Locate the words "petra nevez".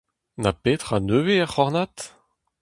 0.61-1.39